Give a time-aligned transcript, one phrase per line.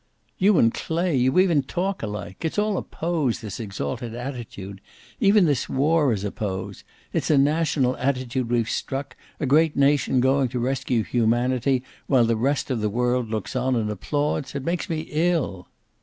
[0.39, 1.15] "You and Clay!
[1.15, 2.43] You even talk alike.
[2.43, 4.81] It's all a pose, this exalted attitude.
[5.19, 6.83] Even this war is a pose.
[7.13, 12.35] It's a national attitude we've struck, a great nation going to rescue humanity, while the
[12.35, 14.55] rest of the world looks on and applauds!
[14.55, 15.67] It makes me ill."